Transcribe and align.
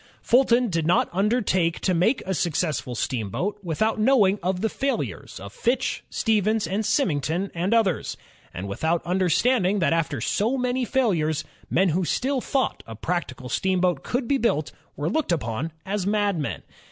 Fulton 0.23 0.69
did 0.71 0.87
not 0.87 1.09
undertake 1.13 1.79
to 1.81 1.93
make 1.93 2.23
a 2.25 2.33
successful 2.33 2.95
steamboat 2.95 3.59
without 3.61 3.99
knowing 3.99 4.39
of 4.41 4.61
the 4.61 4.67
failures 4.67 5.39
of 5.39 5.53
Fitch, 5.53 6.03
Stevens, 6.09 6.67
Symington, 6.87 7.51
and 7.53 7.71
others; 7.71 8.17
and 8.51 8.67
without 8.67 9.03
imderstanding 9.03 9.79
that 9.79 9.93
after 9.93 10.19
so 10.19 10.57
many 10.57 10.85
failures, 10.85 11.43
men 11.69 11.89
who 11.89 12.03
still 12.03 12.41
thought 12.41 12.81
a 12.87 12.95
practical 12.95 13.47
steamboat 13.47 14.01
could 14.01 14.27
be 14.27 14.39
built 14.39 14.71
were 14.95 15.07
looked 15.07 15.31
upon 15.31 15.71
as 15.85 16.07
madmen. 16.07 16.63